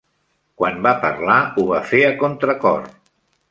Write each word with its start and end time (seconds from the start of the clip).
Quan 0.61 0.79
va 0.87 0.93
parlar, 1.03 1.37
ho 1.61 1.67
va 1.73 1.83
fer 1.93 2.01
a 2.09 2.17
contracor. 2.25 2.91